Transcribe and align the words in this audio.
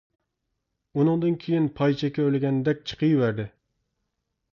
ئۇنىڭدىن 1.01 1.35
كىيىن 1.43 1.67
پاي 1.79 1.97
چىكى 1.99 2.23
ئۆرلىگەندەك 2.23 2.81
چىقىۋەردى. 2.93 3.47